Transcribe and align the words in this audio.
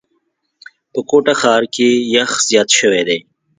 په 0.93 0.99
کوټه 1.09 1.33
ښار 1.41 1.63
کي 1.75 1.89
یخ 2.15 2.31
زیات 2.49 2.69
شوی 2.77 3.01
دی. 3.07 3.19